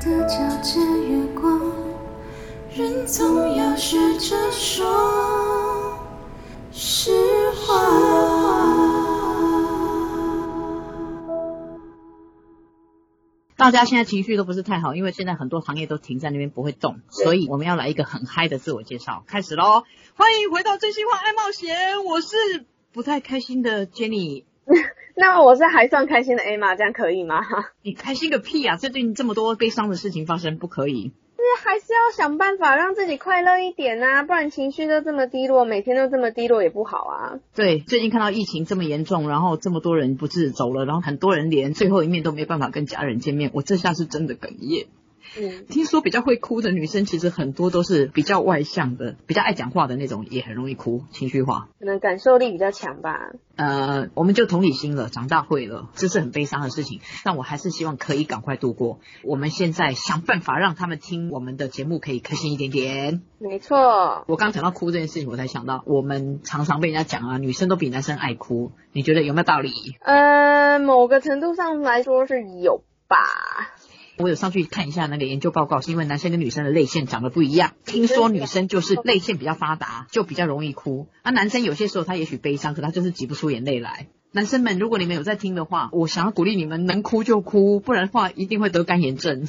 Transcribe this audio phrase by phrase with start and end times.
[0.00, 1.60] 的皎洁月光，
[2.74, 5.98] 人总要学着说
[6.72, 7.10] 实
[7.50, 7.74] 话。
[13.56, 19.84] 大家现在情绪都不是太好，因为现在很多行业都停在那边不会动，所以我们要来一个很嗨的自我介绍，开始喽！
[20.14, 24.44] 欢迎回到真心话爱冒险，我是不太开心的 Jenny。
[25.20, 27.40] 那我是还算开心的 A 嘛，这样可以吗？
[27.84, 28.76] 你开心个屁啊！
[28.76, 31.12] 最近这么多悲伤的事情发生，不可以。
[31.36, 37.38] 是还是要想办法让自己快乐一点啊，不然情绪都这么低落，每天都这么低落也不好啊。
[37.54, 44.86] 对，最近看到疫情这么严重，然后这么多人不治走了，然后很多人连最后一面都没办法跟家人见面，我这下是真的哽咽。
[45.38, 51.68] 嗯，听说比较会哭的女生，其实很多都是比较外向的，比较爱讲话的那种，也很容易哭，情绪化。
[51.78, 53.32] 可能感受力比较强吧。
[53.56, 59.00] 呃，我们就同理心了，长大会了，这是很悲伤的事情，但我还是希望可以赶快度过。
[59.22, 63.22] 我们现在想办法让他们听我们的节目可以开心一点点。
[63.38, 69.70] 没错，我刚讲到哭这件事情，我才想到，我们常常被人家讲啊，女生都比男生爱哭，你觉得有没有道理？
[70.00, 73.16] 呃，某个程度上来说是有吧。
[74.20, 77.72] 我有上去看一下那个研究报告，是因为男生跟女生的泪腺长得不一样。
[77.84, 81.08] 听说女生就是泪腺比较发达，就比较容易哭。
[81.22, 84.08] 啊，男生有些时候他也许悲伤，可他就是挤不出眼泪来。
[84.32, 89.48] 男生们，如果你们有在听的话，我想要鼓励你们，能哭就哭，不然的话一定会得干眼症。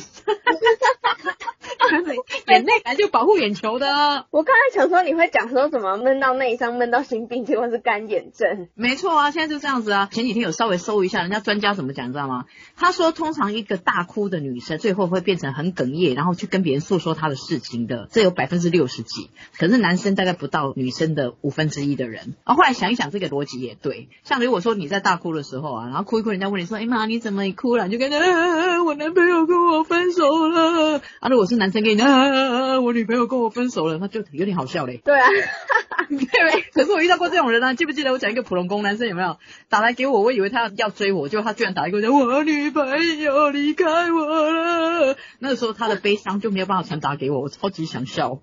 [2.47, 4.25] 眼泪来就保护眼球的。
[4.31, 8.67] 我刚才想说你会讲说怎么闷到内伤，闷到心病，结果是干眼症。
[8.75, 10.09] 没错啊，现在就这样子啊。
[10.12, 12.45] 前几天有稍微搜一下，人家专家怎么讲，你知道吗？
[12.75, 19.30] 他说，通常一个大哭的女生，最后会变成很哽咽，然后去跟别人诉说她的事情的，这有百分之六十几。
[19.58, 22.36] 可是男生大概不到女生的五分之一的人。
[22.44, 24.09] 啊，后来想一想，这个逻辑也对。
[24.23, 27.88] 像如果说你在大哭的时候啊，然后哭一哭，人家问你说，哎妈，你怎么哭了？
[27.88, 31.02] 你就跟他、啊，我男朋友跟我分手了。
[31.19, 35.02] 啊，如果是男生跟你啊，我女朋友跟我分手了，那就有点好笑嘞。
[35.04, 35.28] 对啊，
[36.10, 36.62] 对不对？
[36.74, 39.38] 可是我遇到过这种人啊，记不记得我讲一个普龙宫男生有没有
[39.69, 40.22] 打来给我？
[40.22, 45.18] 我以为他要追我，结果他居然打来给我讲我女朋友离开我了。
[45.40, 48.41] 那个时候他的悲伤就没有办法传达给我，我超级想笑。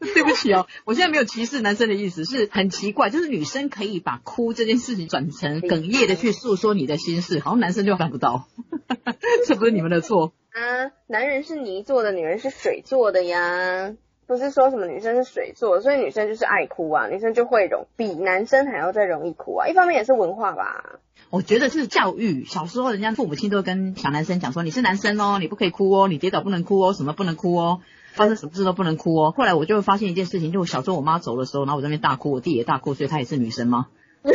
[0.14, 8.46] 对不起哦，我现在没有歧视男生的意思，是很奇怪，就是女生可以把哭这件事情转成哽咽的去诉说你的心事，好像男生就办不到，
[9.46, 10.32] 这不是你们的错。
[10.50, 13.94] 啊，男人是泥做的，女人是水做的呀。
[14.26, 19.68] 不是说什么女生是水做，所以女生就是爱哭啊，女生就会容比男生还要再容易哭啊。
[19.68, 21.00] 一方面也是文化吧。
[21.30, 27.80] 我觉得是教育，小时候人家父母亲都跟小男生讲说，你是男生哦，你不可以哭哦，你跌倒不能哭哦，什么不能哭哦。
[28.18, 29.32] 发生什么事都不能哭哦。
[29.34, 33.86] 后来我就会发现一件事情，就我小时候我妈走的时候，然后我在那边大哭，我弟也大哭，所以她也是女生吗？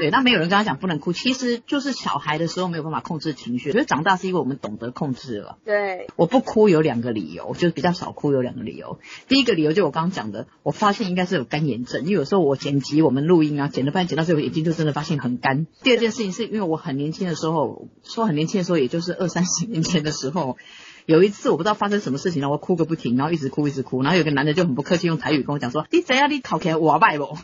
[0.00, 3.68] 对，那没有人跟他讲不能哭，其实就是小孩的时候没有办法控制情绪。
[3.68, 5.58] 我觉得长大是因为我们懂得控制了。
[5.62, 8.98] 对，我不哭有两个理由，就是比较少哭有两个理由。
[9.28, 15.66] 第一个理由就我刚刚讲的，我发现应该是有干眼症，因为有时候我剪辑我们录音啊，剪了半剪到最后眼睛就真的发现很干。
[15.82, 20.56] 第二件事情是因为我很年轻的时候，说很年轻的时候，也就是二三十年前的时候。
[21.06, 26.30] 有一次我不知道发生什么事情了，我哭个不停，然后一直哭一直哭，然后有个男的就很不客气用台语跟我讲说：“你怎样？
[26.30, 27.36] 你考起来我拜不？”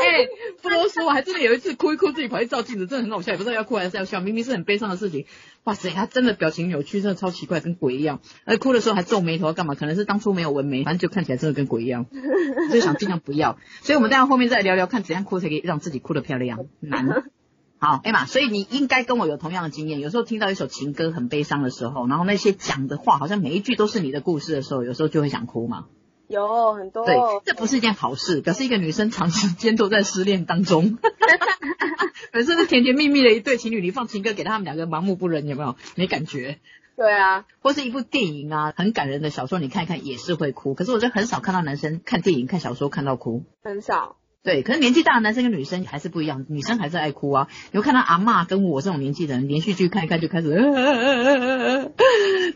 [0.00, 0.28] 哎，
[0.62, 5.26] 不啰嗦，我还真的有一次哭一哭自己跑去照镜子，真的很好笑，也不知道要哭还是要笑，明明是很悲伤的事情。
[5.64, 8.20] 哇塞，他真的表情扭曲，真的超奇怪，跟鬼一样。
[8.44, 9.74] 而哭的时候还皱眉头，干嘛？
[9.74, 12.06] 可能是当初没有纹眉，反正就看起来真的跟鬼一样。
[12.70, 13.58] 所以想尽量不要。
[13.82, 16.60] 所以我们待会后面再聊聊，看怎样哭才可以让自己哭得漂亮。
[16.80, 17.24] 难。
[17.80, 20.00] 好，艾玛，所以你应该跟我有同样的经验。
[20.00, 25.86] 有时候听到一首情歌很悲伤的时候，然后那些讲的话好像每一句都是你的故事的时候，有时候就会想哭嘛。
[26.26, 27.06] 有很多。
[27.06, 30.98] 对，这不是一件好事，表示一个女生长时间都在失恋当中。
[32.32, 35.76] 本身是甜甜蜜蜜的一对情侣，你放情歌给他们两个盲目不仁，有没有？
[35.94, 36.58] 没感觉。
[36.96, 40.74] 对啊，或是一部电影啊，很感人的小说，你看一看也是会哭。
[40.74, 43.44] 可是我就很少看到男生看电影、看小说看到哭。
[43.62, 44.16] 很少。
[44.44, 47.48] 对，可是年纪大的男生跟女生还是不一样，女生还是爱哭啊。
[47.72, 50.54] 有看到阿嬷跟我这种年纪的人，连续剧看一看就开始，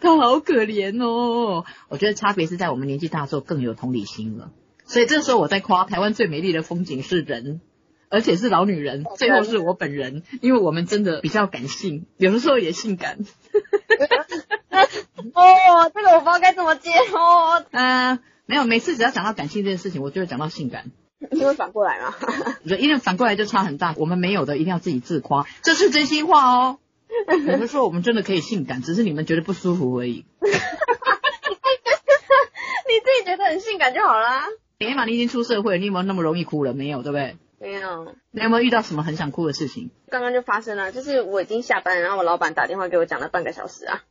[0.01, 1.65] 他好可怜哦。
[1.89, 4.53] 我觉得差别是在我们年纪大之后更有同理心了。
[4.85, 7.61] 所以这时候我在夸台湾最美丽的风景是人，
[8.09, 13.19] 而且是老女人， 最后是我本人，因为我们真的比较感性，有的时候也性感。
[15.35, 17.65] 哦，这个我不知道该怎么接哦。
[17.71, 20.91] 嗯， 没有，每次只要讲到感性这件事情，我就会讲到性感。
[21.31, 22.15] 因为反过来嘛，
[22.79, 23.95] 因为反过来就差很大。
[23.97, 26.79] 我们没有的一定要自己自夸，这是真心话哦。
[27.29, 30.25] 我们说我们真的可以性感，只是你们觉得不舒服而已。
[30.41, 30.49] 你
[33.01, 34.47] 自己觉得很性感就好啦。
[34.79, 36.73] 哎嘛，你已经出社会，你有没有那么容易哭了？
[36.75, 37.37] 没有，对不对？
[37.61, 38.15] 没有。
[38.33, 39.91] 你有没有遇到什么很想哭的事情？
[40.11, 44.03] 刚刚就发生了，就是我已经下班，然后我老板打电话给我讲了半个小时啊。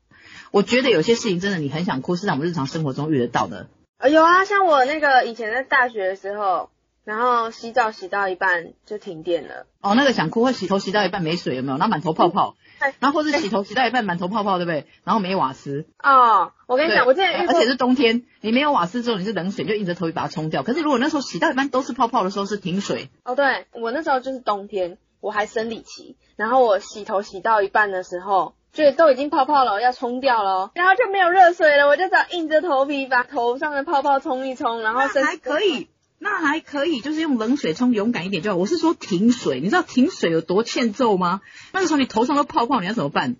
[0.51, 3.67] 我觉得有些事情真的你很想哭，是在我们日常生活中遇得到的。
[3.97, 6.69] 呃，有啊，像我那个以前在大学的时候，
[7.03, 9.65] 然后洗澡洗到一半就停电了。
[9.81, 11.77] 哦，那个想哭，会洗头洗到一半没水，有没有？
[11.77, 14.85] 然后满头泡泡，对然后或是洗头洗到一半满头泡泡，对不对？
[15.03, 20.61] 然后没瓦斯，哦，我跟你对讲，我之前遇过而且是冬天，你没有瓦斯之后，你是冷水，就硬着头皮把它冲掉。
[20.63, 35.89] 可是如果那时候洗到一半都是泡泡的时候，是停水，哦，对我那时候就是冬天，我还生理期，然后我洗头洗到一半的时候，就都已经泡泡了，要冲掉了哦，然后就没有热水了，我就只好硬着头皮把头上的泡泡冲一冲，然后身那还可以，
[36.23, 38.55] 那还可以，就是用冷水冲，勇敢一点就好。
[38.55, 41.41] 我是说停水，你知道停水有多欠揍吗？
[41.73, 43.37] 那个时候你头上都泡泡，你要怎么办？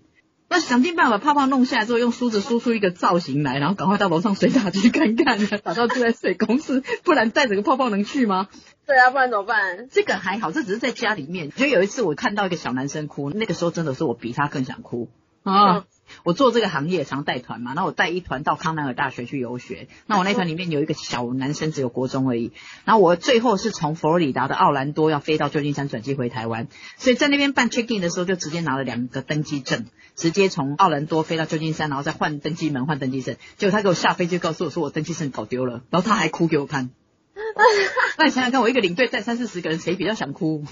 [0.48, 8.48] 那想尽办法把泡泡弄下来之后，用梳子梳出一个造型来，然后赶快到楼上水塔去看看， 打到住在水公司，不然带着个泡泡能去吗？
[8.84, 9.88] 对啊，不然怎么办？
[9.88, 11.52] 这个还好，这只是在家里面。
[11.52, 15.08] 就有一次我看到一个小男生哭，那个时候真的是我比他更想哭
[15.42, 15.76] 啊。
[15.78, 15.84] 嗯
[16.24, 22.52] 我做这个行业常带团嘛，那我带一团到康奈尔大学去游学，那我那团里面有一个小男生，只有国中而已。
[22.84, 26.68] 然后我最后是从佛罗里达的奥兰多要飞到旧金山转机回台湾，
[26.98, 33.36] 所以在那边办 check in 的时候就直接拿了两个登机证，直接从奥兰多飞到旧金山，然后再换登机门换登机证。
[33.56, 36.90] 结果他给我下飞机告诉我说我登机证搞丢了，然后他还哭给我看。
[38.18, 40.64] 那你想想看，我一个领队带三四十个人，谁比较想哭？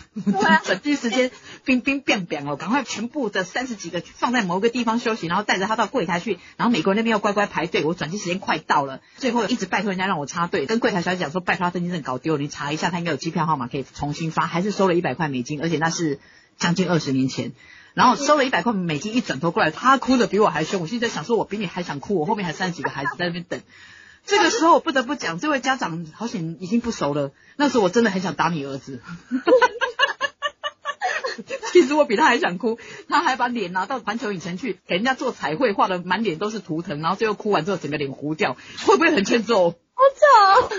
[0.44, 1.30] 啊 转机时间
[1.64, 7.84] 冰冰变变哦，赶快全部的三十几个放在某个地方休息，然后带着他到柜台去，然后美国人那边要乖乖排队。
[7.84, 16.18] 我转机时间快到了，最后一直拜托人家让我插队，跟柜台小姐讲说，拜托他登机证搞丢了，你查一下，他应该有机票号码可以重新发，还是收了一百块美金，而且那是
[16.58, 17.52] 将近二十年前。
[17.92, 20.80] 然后收了一百块美金，一转头过来，他哭的比我还凶。
[20.82, 23.60] 我现在想说，我比你还想哭，我后面还三十几个孩子在那边等。
[24.26, 27.32] 这个时候我不得不讲，这位家长好险已经不熟了。
[27.56, 29.00] 那时候我真的很想打你儿子。
[31.72, 32.78] 其实我比他还想哭，
[33.08, 38.56] 他还把脸拿到环球影城去给人家做彩绘，画的满脸都是图腾，然后最后哭完之后整个脸糊掉，
[38.86, 39.70] 会不会很欠揍？
[39.70, 40.04] 好
[40.68, 40.70] 丑，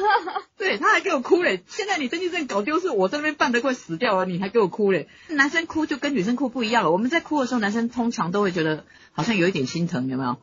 [0.58, 1.64] 对，他还给我哭嘞！
[1.68, 5.08] 现在你登记证搞丢，是我在那边办的快死掉了，你还给我哭嘞！
[5.28, 6.92] 男生哭就跟女生哭不一样了。
[6.92, 10.38] 我们在哭的时候，男生通常都会觉得好像有一点心疼，有没有？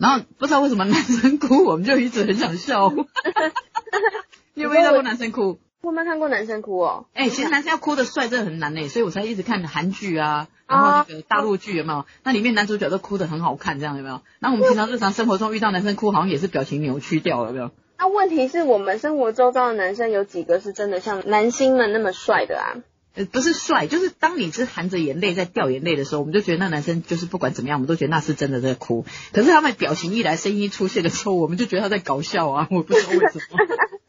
[0.00, 2.90] 然后不知道为什么男生哭，我们就一直很想笑。
[4.54, 5.58] 你有没有遇到过男生哭？
[5.82, 7.06] 我没有看过男生哭哦。
[7.12, 12.06] 哎、其实男生要哭的帅真的很难呢，所以我才一直看韩剧啊，然后那个大陆剧有没有？
[12.22, 14.22] 那里面男主角都哭得很好看，这样有没有？
[14.38, 17.70] 那我们平常日常生活中遇到男生哭，好像也是表情扭曲掉了，有没有？
[17.98, 22.68] 那问题是我们生活周遭的男生有几个是真的像男星们那么帅的啊？
[23.14, 29.04] 呃，不是帅，就是当你是含着眼泪在掉眼泪的时候，我们就觉得那男生就是不管怎么样，我们都觉得那是真的在哭。
[29.32, 32.68] 可是他们表情一来，声音一出现的时候，我们就觉得他在搞笑啊！
[32.70, 33.58] 我不知道为什么。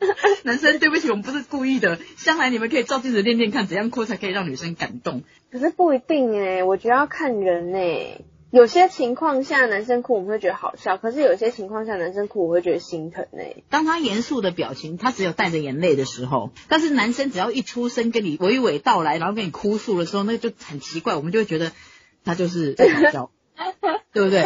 [0.44, 2.00] 男生，对不起，我们不是故意的。
[2.18, 5.24] 将来你们可以照镜子练练看，怎样哭才可以让女生感动。
[5.52, 8.20] 可是不一定哎，我觉得要看人哎。
[8.52, 13.64] 有些情况下男生哭我们会觉得好笑，可是有些情况下男生哭我会觉得心疼哎。
[13.70, 21.72] 当他严肃的表情，他只有带着眼泪的时候，但是男生只要一出声跟你娓娓道来，然后跟你哭诉的时候，那就很奇怪，我们就会觉得
[22.26, 23.32] 他就是在搞笑，
[24.12, 24.46] 对不对？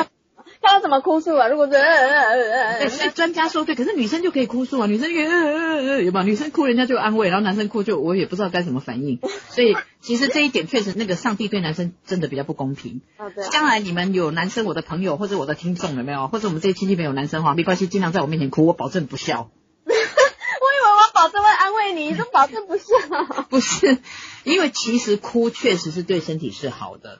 [0.65, 1.47] 他要怎么哭诉啊？
[1.47, 6.23] 如果是呃呃呃呃对，所以专家说对，可是女生就可以哭诉啊，女生就可以呃呃呃呃，有吧？
[6.23, 9.19] 女生哭人家就安慰，然后男生哭就我也不知道该怎么反应，
[9.49, 13.01] 所以其实这一点确实那个上帝对男生真的比较不公平。
[13.17, 19.49] 哦对啊，将来你们有男生，我的朋友或者我的听众有没有，或者我们这些亲戚朋友男生哈，没关系，尽量在我面前哭，我保证不笑。
[19.85, 22.85] 我以为我保证会安慰你，你都保证不笑。
[23.49, 23.99] 不是，
[24.43, 27.19] 因为其实哭确实是对身体是好的。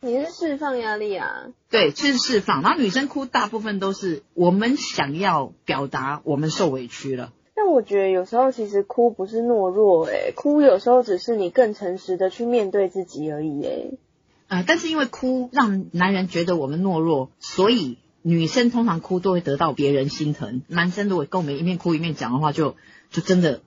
[0.00, 1.48] 你是释放压力啊？
[1.70, 2.62] 对，这是释放。
[2.62, 7.32] 然后女生哭大部分都是我们想要表达我们受委屈了。
[7.56, 13.98] 但我觉得有时候其实哭不是懦弱哎、哭有时候只是你更诚实的去面对自己而已诶、
[14.46, 20.62] 呃，但是因为哭让男人觉得我们懦弱，所以女生通常哭都会得到别人心疼。
[20.68, 22.76] 男生如果跟我们一面哭一面讲的话就，
[23.10, 23.62] 就真的。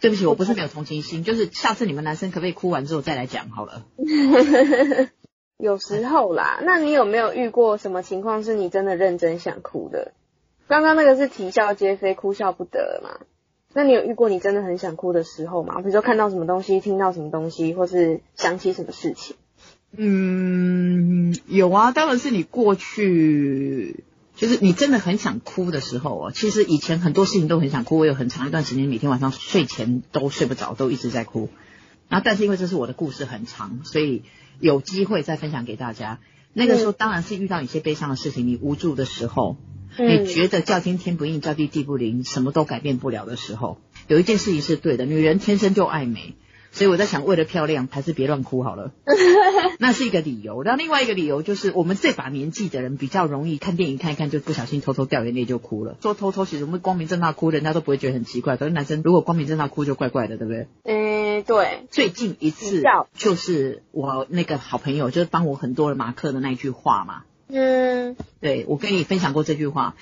[0.00, 3.84] 对不起，我不是没有同情心，就是下次你们男生可不可以哭完之后再来讲好了？
[5.58, 10.12] 有时候啦，那你有没有遇过什么情况是你真的认真想哭的？
[10.68, 13.26] 刚刚那个是啼笑皆非，哭笑不得嘛。
[13.72, 15.78] 那你有遇过你真的很想哭的时候吗？
[15.78, 19.34] 比如说看到什么东西，听到什么东西，或是想起什么事情？
[19.96, 24.04] 嗯，有啊，当然是你过去，
[24.36, 26.30] 就是你真的很想哭的时候哦。
[26.32, 31.48] 其实以前很多事情都很想哭，我有很长一段时间每天晚上睡前都睡不着，都一直在哭。
[32.08, 34.22] 然后，但是因为这是我的故事很长，所以
[34.60, 36.18] 有机会再分享给大家。
[36.52, 39.56] 那个时候当然是遇到一些悲伤的事情，你无助的时候，
[39.98, 46.34] 你觉得叫天天不应，叫地地不灵，什么都改变不了的时候，有一件事情是对的，女人天生就爱美。
[46.70, 48.92] 所以我在想，为了漂亮，还是别乱哭好了。
[49.80, 50.62] 那是一个理由。
[50.62, 55.96] 然后另外一个理由就是，我们这把年纪的人比较容易看电影看一看，就不小心偷偷掉眼泪就哭了。
[56.02, 58.58] 说偷偷，其实我们光明正大哭，人家都不会觉得很奇怪。
[58.58, 60.68] 可是男生如果光明正大哭，就怪怪的，对不对？
[60.84, 61.86] 嗯，对。
[61.90, 62.82] 最近一次
[63.14, 67.22] 就是我那个好朋友，就是帮我很多的马克的那一句话嘛。
[67.48, 69.94] 嗯，对，我跟你分享过这句话。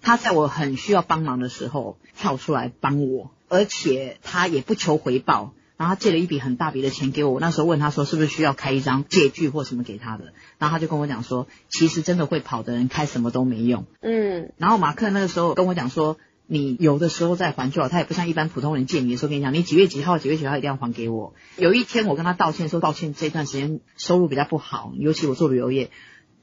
[0.00, 7.32] 他在我很需要帮忙的时候跳出来帮我，而且他也不求回报，然后他借了一笔很大笔的钱给我。
[7.32, 13.86] 我那时候问他说是不是需要开一张借据或什么给他的，然后他就跟我讲说，其实真的会跑的人开什么都没用。
[14.02, 21.34] 嗯，然后马克那个时候跟我讲说，你有的时候再还就好，他也不像一般普通人借你的时候跟你讲，你几月几号几月几号一定要还给我。
[21.56, 25.90] 有一天我跟他道歉说，抱歉这段时间收入比较不好，尤其我做旅游业。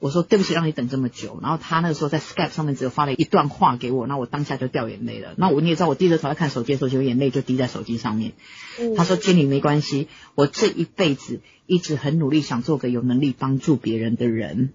[0.00, 1.38] 我说对不起，让你等这么久。
[1.40, 5.34] 然后他那个时候在 Skype 上面只有发了一段话给我，那我当下就掉眼泪了。
[5.36, 8.32] 那我你也知道，我低着头在看手机的时候，就眼泪就滴在手机上面。
[8.80, 14.72] 嗯他说：“经理没关系，我这一辈子一直很努力，想做个有能力帮助别人的人。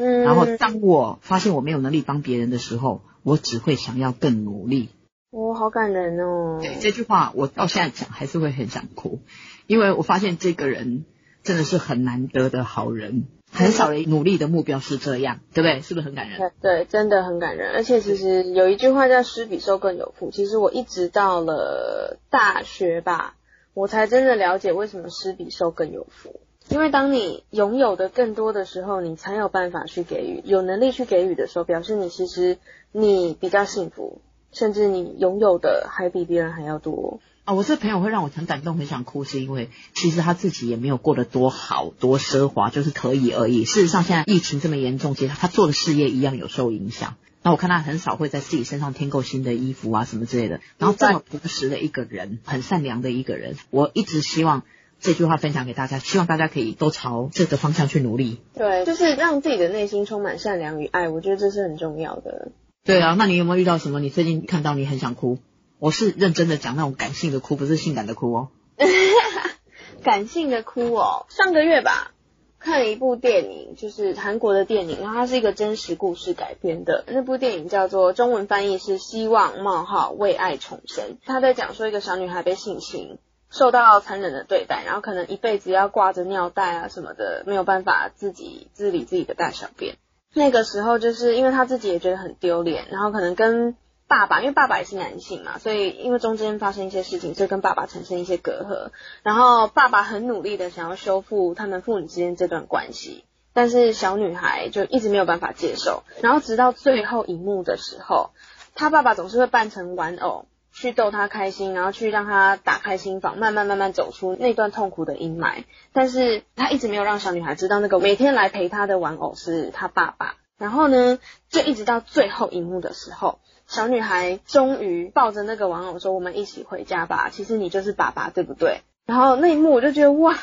[0.00, 4.88] 嗯，然后当我发现我没有能力帮别人的时候，我只会想要更努力。
[5.30, 6.58] 我好感人哦。
[6.60, 9.20] 对这句话，我到现在讲还是会很想哭，
[9.66, 11.04] 因为我发现这个人
[11.42, 15.80] 真的是很难得的好人。”很少人努力的目标是这样，对不对？
[15.80, 16.38] 是不是很感人？
[16.38, 17.72] 对对，真的很感人。
[17.74, 20.30] 而且其实有一句话叫“施比受更有福”。
[20.32, 23.34] 其实我一直到了大学吧，
[23.74, 26.38] 我才真的了解为什么施比受更有福。
[26.70, 32.58] 因为当你拥有的更多的时候，你才有办法去给予，有能力去给予的时候，表示你其实
[32.92, 34.22] 你比较幸福，
[34.52, 37.18] 甚至你拥有的还比别人还要多。
[37.44, 43.64] 啊，我这朋友会让我很感动，很想哭，是因为其实他自己也没有过得多好、多奢华，就是可以而已。
[43.64, 47.16] 事实上，现在疫情这么严重，其实他做的事业一样有受影响。
[47.42, 50.60] 那我看他很少会在自己身上添购新的衣服啊什么之类的。
[50.78, 54.62] 然后这么朴实的一个人，很善良的一个人，我一直希望
[55.00, 58.40] 这句话分享给大家，希望大家可以都朝这个方向去努力。
[58.54, 62.52] 对，就是让自己的内心充满善良与爱，我觉得这是很重要的。
[62.84, 63.98] 对啊，那你有没有遇到什么？
[64.00, 65.38] 你最近看到你很想哭？
[65.78, 68.48] 我是认真的讲那种感性的哭，不是性感的哭哦。
[70.04, 72.12] 感性的哭哦，上个月吧，
[72.58, 77.04] 看了一部电影，就是韩国的电影，然后它是一个真实故事改编的。
[77.06, 83.18] 那部电影叫做中文翻译是《希望冒号为爱重生》，他在讲说一个小女孩被性侵，
[83.50, 89.96] 受到残忍的对待，然后可能一辈子要挂着尿袋啊什么的，没有办法自己自理自己的大小便。
[90.32, 93.74] 那个时候就是因为他自己也觉得很丢脸，然后可能跟
[94.06, 98.92] 爸爸，因为爸爸也是男性嘛，所以因为中间发生一些事情，所以跟爸爸产生一些隔阂。
[99.24, 106.04] 然后爸爸很努力的想要修复他们父女之间这段关系，但是小女孩就一直没有办法接受。
[106.22, 108.30] 然后直到最后一幕的时候，
[108.76, 115.64] 他爸爸总是会扮成玩偶去逗她开心，然后去让她打开心房，慢慢慢慢走出那段痛苦的阴霾。
[115.92, 120.36] 但是他一直没有让小女孩知道，那个每天来陪她的玩偶是她爸爸。
[120.58, 123.38] 然后呢，就一直到最后一幕的时候。
[123.66, 128.80] 小女孩终于抱着那个玩偶说：“我们一起回家吧。”其实你就是爸爸，对不对？
[129.06, 130.36] 然后那一幕我就觉得哇，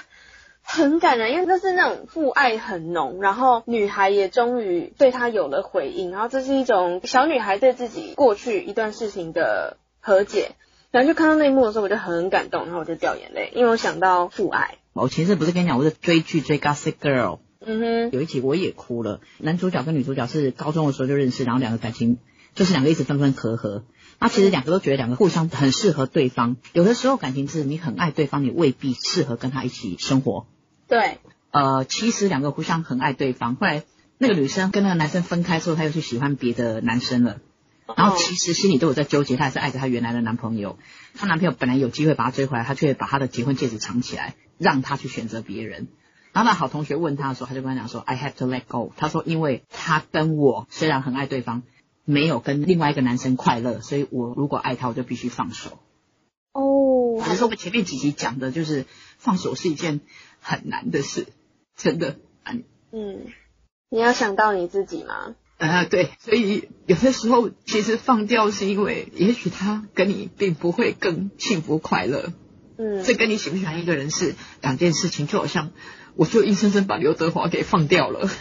[0.64, 9.76] 很感人，因为那是那种父爱很浓，然后女孩也终于对他有了回应，然后这是一种小女孩对自己过去一段事情的
[10.08, 10.56] 和解。
[10.90, 14.78] 然后就看到那一幕的时候，我就很感动，然后我就掉眼泪，因为我想到父爱。
[14.94, 19.20] 我前阵不是跟你讲，我是追剧追《Gossip Girl》，嗯哼，有一集我也哭了。
[19.38, 22.18] 男主角跟女主角是高中的时候就认识，然后两个感情。
[22.56, 23.84] 就是两个一直分分合合，
[24.18, 26.58] 那其实两个都觉得两个互相很适合对方。
[26.74, 30.48] 有的时候感情是你很爱对方，你未必适合跟他一起生活。
[30.88, 31.20] 对，
[31.52, 33.84] 呃，其实两个互相很爱对方，后来
[34.18, 37.38] 那个女生跟那个男生分开之后，她又去喜欢别的男生了。
[37.96, 40.78] 然后其实心里都有在纠结，她还是爱着她原来的男朋友。
[41.16, 45.88] 她男朋友本来有机会把她追回来，她却把她的结婚戒指藏起来，让她去选择别人。
[46.34, 51.64] 然后那好同学问她的时候，她就跟他讲说：“I have to let go。”她说：“因为她跟我虽然很爱对方。”
[52.10, 55.78] 没有跟另外一个男生快乐，所以我如果爱他，我就必须放手。
[56.54, 58.86] 哦，还是我们前面几集讲的就是
[59.18, 60.00] 放手是一件
[60.40, 61.28] 很难的事，
[61.76, 62.16] 真的。
[62.46, 63.26] 嗯，
[63.90, 65.36] 你要想到你自己吗？
[65.58, 72.32] 啊，对，所以有些时候其实放掉是因为，也许他跟你并不会更幸福快乐。
[72.78, 75.72] 嗯，这跟你喜不喜欢一个人是两件事情，就好像
[76.16, 78.30] 我就硬生生把刘德华给放掉了。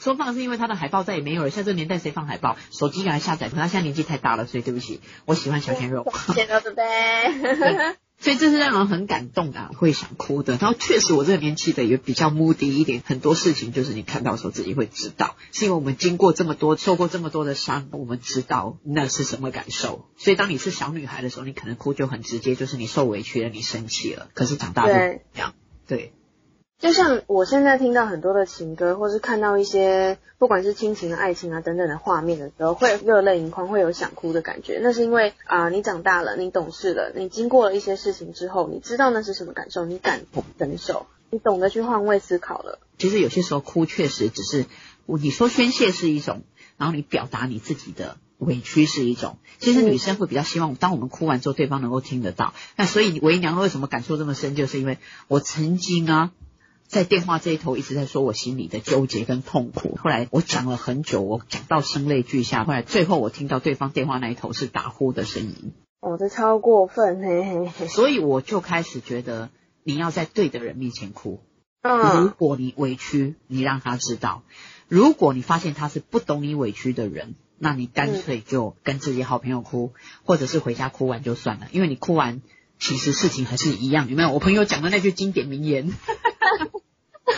[0.00, 2.56] 说放是因为他的海报再也没有了，像这个年代谁放海报？
[2.72, 6.10] 手机给他下载，可他现在年纪太大了，所以对不起，我喜欢小鲜肉。
[6.26, 7.96] 小鲜肉对不对？
[8.20, 10.58] 所以这是让人很感动的，会想哭的。
[10.60, 20.06] 然后确实，我这个年纪的也比较 moody 一点，很多事情就是你看到的时候自己会知道，是因为我们经过这么多，受过这么多的伤，我们知道那是什么感受。
[20.18, 24.28] 所以当你是小女孩的时候，你可能哭就很直接，就是你受委屈了，你生气了。
[24.34, 25.54] 可是长大就不一样，
[25.88, 26.12] 对。
[26.80, 34.80] 就像我现在听到很多的情歌，或是看到一些不管是亲情、爱情啊等等的画面的时候，会热泪盈眶，会有想哭的感觉。
[34.82, 40.22] 那是因为啊，你长大了，你懂事了，你经过了一些事情之后，你知道那是什么感受，你敢
[40.56, 42.78] 忍受，你懂得去换位思考了。
[42.96, 44.64] 其实有些时候哭确实只是，
[45.04, 46.44] 你说宣泄是一种，
[46.78, 49.36] 然后你表达你自己的委屈是一种。
[49.58, 52.54] 其实女生会比较希望，当我们哭完之后，对方能够听得到。
[52.76, 54.96] 那所以为娘为什么感受这么深，就是因为
[55.28, 56.30] 我曾经啊。
[56.90, 69.50] 在电话这一头一直在说我心里的纠结跟痛苦，后来我讲了很久，我讲到声泪俱下，后来最后我听到对方电话那一头是打呼的声音，哦，这超过分，嘿嘿嘿，所以我就开始觉得
[69.84, 71.38] 你要在对的人面前哭，
[71.82, 74.42] 嗯，如果你委屈，你让他知道；
[74.88, 79.92] 如果你发现他是不懂你委屈的人，那你干脆就跟自己好朋友哭，
[80.24, 82.42] 或者是回家哭完就算了，因为你哭完
[82.80, 84.32] 其实事情还是一样，有没有？
[84.32, 85.92] 我朋友讲的那句经典名言。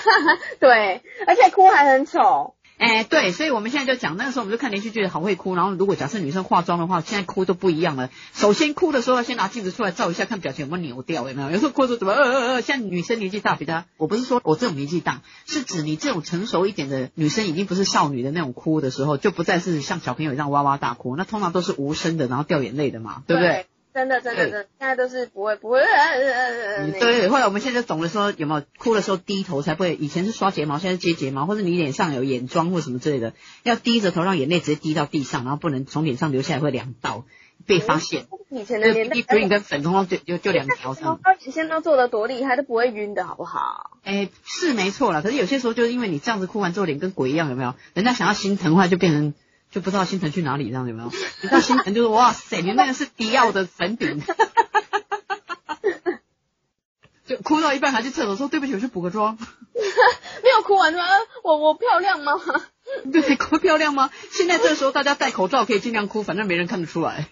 [0.60, 2.54] 对，而且哭还很丑。
[2.78, 5.54] 哎，对，所以我们现在就讲，那个时候我们就看连续剧，好会哭。
[5.54, 8.10] 然后如果假设女生化妆的话，现在哭都不一样了。
[8.34, 11.50] 首先哭的时候要先拿镜子出来照一下，看表情有没有扭掉，有没有？
[11.50, 23.66] 有时候哭的时候怎么呃呃呃，像女生年纪大比较，我不是说我这种年纪大，是指你这种成熟一点的女生，已经不是少女的那种哭的时候，就不再是像小朋友一样哇哇大哭，那通常都是无声的，然后掉眼泪的嘛，对不对？
[23.94, 25.80] 真的，真的，真，现在都是不会，不会。
[26.98, 29.94] 对，后来我们现在懂了，说有没有哭的时候低头才不会。
[29.94, 33.34] 以前是刷睫毛，现在是接睫毛，或者你脸上有眼妆或什么之类的，
[33.64, 37.26] 要低着头让眼泪直接滴到地上，然后不能从脸上流下来，会两道
[37.66, 38.26] 被发现。
[38.48, 41.20] 以前的脸，green 跟粉通通就就就两条上。
[41.38, 43.98] 现在都做的多厉害，都不会晕的好不好？
[44.04, 45.20] 哎，是没错了。
[45.20, 47.74] 可是有些时候就是因为你这样子哭完之后脸跟鬼一样，有没有？
[47.92, 49.34] 人家想要心疼的话，就变成。
[49.72, 51.08] 就不知道星辰去哪里，这样有没有？
[51.40, 54.22] 你知道星辰就是哇塞，你那个是迪奥的粉饼，
[57.26, 59.36] 就哭到一半还去厕所说对不起，我去补个妆。
[60.44, 61.02] 没有哭完吗？
[61.42, 62.32] 我我漂亮吗？
[63.10, 64.10] 对，哭漂亮吗？
[64.30, 67.28] 现在这时候大家戴口罩可以尽量哭，反正没人看得出来。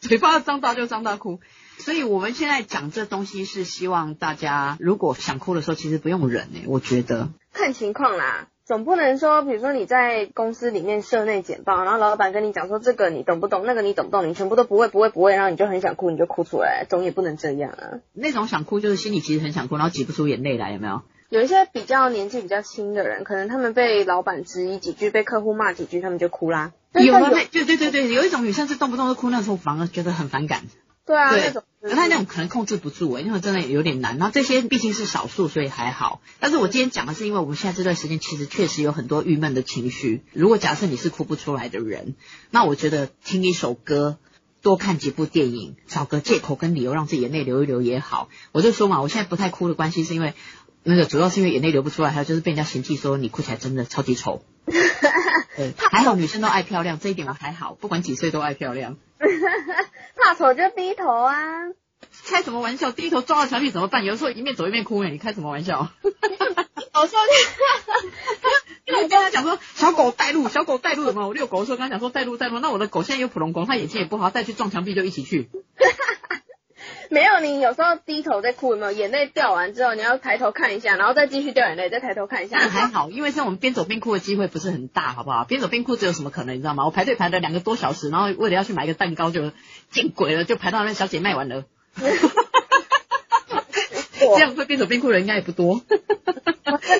[0.00, 1.40] 嘴巴张大就张大哭。
[1.78, 8.48] 所以我们现在讲这东西是希望大家如果想哭的时候，其实不用忍诶，我觉得看情况啦。
[8.70, 17.98] 总不能说，比如说你在公司里面社内简报，然后老板跟你讲说这个你懂不懂，那个你懂不懂，你全部都不会不会不会，然后你就很想哭，你就哭出来，总也不能这样啊。
[18.12, 21.02] 那种想哭就是心里其实很想哭，然后挤不出眼泪来，有没有？
[21.30, 26.70] 有一些比较年纪比较轻的人，可能他们被老板质疑几句，被客户骂几句，他们就哭啦。
[26.92, 30.62] 有啊，对对对对，有一种女生是动不动就哭，那时候反而觉得很反感。
[31.04, 34.18] 对啊，那种，他那种可能控制不住哎，因为真的有点难。
[34.18, 36.20] 然后这些毕竟是少数，所以还好。
[36.38, 40.22] 但是我今天讲的是，因为我们现在这段时间其实确实有很多郁闷的情绪。
[40.34, 42.16] 如果假设你是哭不出来的人，
[42.50, 44.18] 那我觉得听一首歌，
[44.60, 48.28] 多看几部电影，找个借口跟理由让自己眼泪流一流也好。
[48.52, 50.34] 我就说嘛，我现在不太哭的关系是因为
[50.82, 54.44] 那个主要是因为眼泪流不出来，还有就是被人家嫌弃说你哭起来真的超级丑。
[55.56, 58.98] 对，还好女生都爱漂亮，这一点我还好，不管几岁都爱漂亮。
[60.16, 61.36] 怕丑就低头啊！
[62.26, 62.92] 开什么玩笑？
[62.92, 64.04] 低头撞到墙壁怎么办？
[64.04, 65.10] 有时候一面走一面哭哎！
[65.10, 65.88] 你开什么玩笑？
[66.02, 67.18] 我说，
[68.86, 71.28] 因为我跟他讲说，小狗带路，小狗带路什么？
[71.28, 75.50] 我遛狗的时候跟他讲说带路带路，那我的狗现在有普龙狗，它眼睛也不好，带去撞墙壁就一起去。
[77.10, 78.92] 没有，你有时候低头在哭，有没有？
[78.92, 82.58] 眼泪掉完之后，你要抬头看一下，然后再继续掉眼泪，再抬头看一下。
[82.60, 85.44] 还好，因为像我们边走边哭的机会不是很大，好不好？
[85.44, 86.54] 边走边哭，只有什么可能？
[86.54, 86.84] 你知道吗？
[86.84, 89.52] 我排队排了两个多小时，然后为了要去买一个蛋糕，就
[89.90, 91.64] 见鬼了，就排到那小姐卖完了。
[94.20, 95.80] 这样会边走边哭的人应该也不多。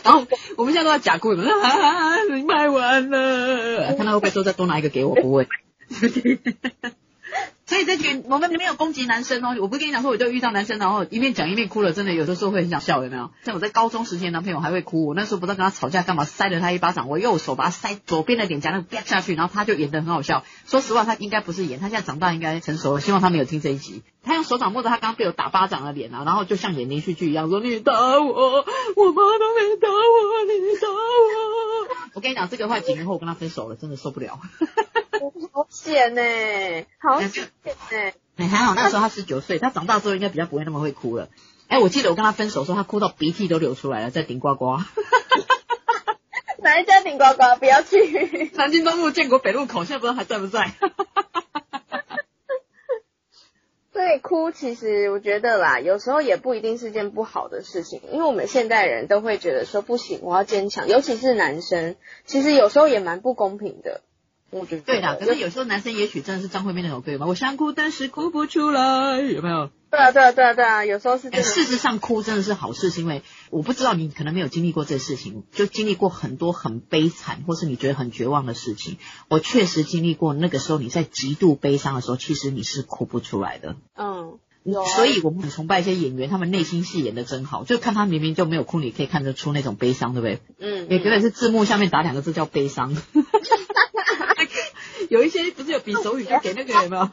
[0.03, 5.15] 然后我们现在都在假哭， 你卖完了，看到会不会说再多拿一个给我？
[5.15, 5.47] 不会。
[7.67, 13.31] 所以这群我们没有攻击男生哦，我不跟你讲说，我就遇到男生，然后一面讲一面哭了，真的有的时候会很想笑，有没有？
[13.45, 20.45] 像我在高中时期，男朋友还会哭，我那时候不知道跟他吵架干嘛，塞了他一巴掌，我右手把他塞左边的脸颊那个啪下去，然后他就演得很好笑。
[20.67, 23.01] 说实话，他应该不是演，他现在长大应该成熟了。
[23.01, 24.03] 希望他没有听这一集。
[24.25, 34.41] 他用手掌摸着他刚刚被我打巴掌的脸啊，然后就像演连续剧一样说：“你打我，我妈都没打我，你打我。”我跟你讲，这个话几年后我跟他分手了，真的受不了。
[35.53, 36.23] 好险呢，
[36.99, 38.13] 好险呢！
[38.37, 41.29] 哎，还好那时候他十九岁，他长大之后应该比较不会那么会哭了。
[41.69, 44.79] 哎，我记得我跟他分手的时候，他哭到鼻涕都流出来了，在顶呱呱。
[46.63, 47.57] 哪一家顶呱呱？
[47.59, 48.51] 不要去。
[48.57, 50.75] 南京东路建国北路口，现在不知道还在不在。
[53.93, 64.03] 对 所以哭其实我觉得啦，有时候也不一定是件不好的事情，因为我们现代人都会觉得说不行，我要坚强，尤其是男生，其实有时候也蛮不公平的。
[64.51, 69.71] 我觉得对啦，可是有时候男生也许真的是张惠妹那首歌嘛，我想哭但是哭不出来，有没有？
[69.91, 71.43] 对啊对啊对啊对啊，有时候是真哎，的。
[71.43, 78.99] 事实上哭真的是好事，是因为我不知道你可能没有经历过这事情，就经历过很多很悲惨，或是你觉得很绝望的事情。
[79.29, 83.75] 我确实经历过，那个时候你在极度悲伤的时候，其实你是哭不出来的。
[83.97, 90.41] 嗯，有啊所以我们很崇拜一些演员，他们内心戏演的真好，就看他明明就没有哭，你可以看得出那种悲伤，对不对？
[90.61, 92.97] 嗯，也觉得是字幕下面打两个字叫悲伤。
[95.11, 97.11] 有一些不是有比手语，就给那个 有没有？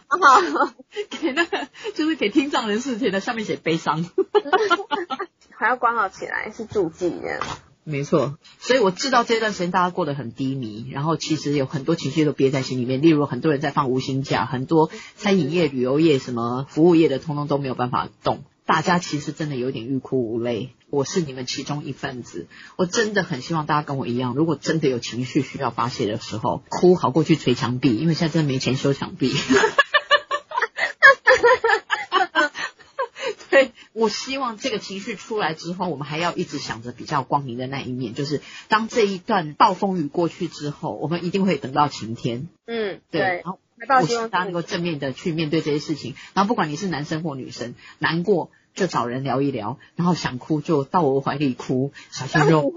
[1.19, 4.05] 给那个就是给听障人士写的，上面写悲伤。
[5.57, 7.11] 还要关好起来，是助记。
[7.83, 13.01] 没错，所以我知道这段时间大家过得很低迷，然后其实有很多情绪都憋在心里面。
[13.01, 18.43] 例如很多人在放无薪假，很多餐饮业、旅游业、什么服务业的，通通都没有办法动。
[18.67, 22.47] 大家其实真的有点欲哭无泪，我是你们其中一份子。
[22.75, 29.33] 我真的很希望大家跟我一样，如果真的有情绪需要发泄的时候，哭好过去捶墙壁，因为现在真的没钱修墙壁。
[33.49, 42.49] 对，我希望这个情绪出来之后，我们还要一直想着比较光明的那一面，就是当这一段暴风雨过去之后，我们一定会等到晴天。
[42.65, 43.59] 嗯，对，对然，后
[43.95, 52.73] 我希希望望大家能够正面的去面对这些事情，然后不管你是男生或女生，难过就找人聊一聊，然后想哭就到我怀里哭，小鲜肉，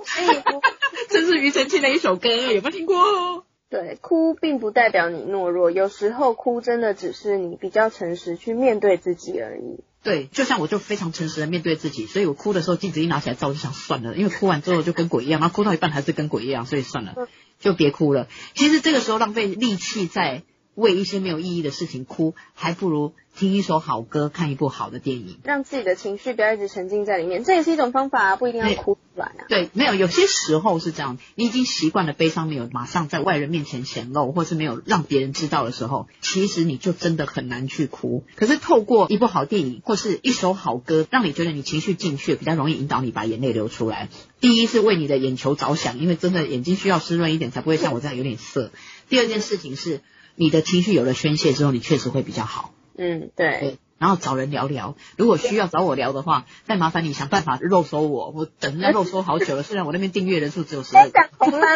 [1.11, 3.45] 这是庾澄庆的一首歌，有没有听过？
[3.69, 9.85] 对，哭并不代表你懦弱，有时候哭真的只是你比较诚实去面对自己而已。
[10.03, 17.29] 对，就像我就非常诚实的面对自己，所以我哭的时候镜子一拿起来照，我就想算了，因为哭完之后就跟鬼一样，然后哭到一半还是跟鬼一样，所以算了嗯，
[17.61, 18.27] 就别哭了。
[18.55, 20.43] 其实这个时候浪费力气在
[20.75, 25.39] 为一些没有意义的事情哭，还不如听一首好歌，看一部好的电影。
[25.45, 29.45] 让自己的情绪不要一直沉浸在里面，这也是一种方法啊，不一定要哭出来啊。
[29.49, 38.25] 对，没有，有些时候是这样，你已经习惯了悲伤，没有马上在外人面前显露，或是没有让别人知道的时候，其实你就真的很难去哭。
[38.37, 44.09] 可是透过一部好电影或是一首好歌，让你觉得你情绪进去，比较容易引导你把眼泪流出来。
[44.41, 48.71] 第一是为你的眼球着想，因为真的眼睛需要湿润一点，才不会像我这样有点涩。
[49.09, 50.01] 第二件事情是，
[50.41, 52.73] 你的情绪有了宣泄之后，你确实会比较好。
[52.97, 54.97] 嗯，对，对，然后找人聊聊。
[55.19, 58.31] 如果需要找我聊的话，再麻烦你想办法肉搜我。
[58.35, 61.67] 我等人家肉搜好久了，虽然我那边订阅人数只有十二讲个，红了，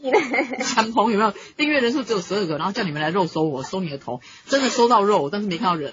[0.00, 0.56] 你嘞？
[0.64, 5.92] 强鹏有没有订阅人数只有十二个，然后叫你们来肉搜我，搜你的头，真的搜到肉，但是没看到人。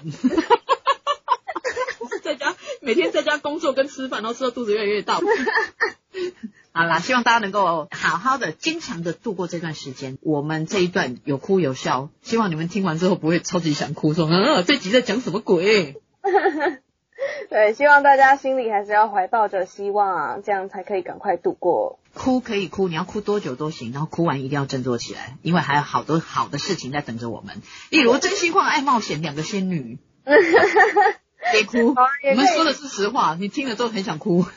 [2.86, 5.18] 每天在家工作跟吃饭，然后吃到肚子越来越大。
[6.70, 10.18] 好啦，希望大家能够好好的、坚强的度过这段时间。
[10.22, 15.96] 我们这一段有哭有笑，希望你们听完之后不会超级想哭，说嗯，这集在讲什么鬼？
[17.50, 21.98] 对，希望大家心里还是要怀抱着希望啊，这样才可以赶快度过。
[22.14, 29.98] 哭可以哭，你要哭多久都行，然后哭完一定要振作起来，因为还有好多好的事情在等着我们，例如真心话、爱冒险两个仙女。
[31.52, 34.42] 别哭，我们说的是实话，你听了之后很想哭。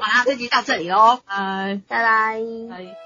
[0.00, 2.38] 好啦，这集到这里喽，拜拜拜。
[2.70, 2.96] 拜。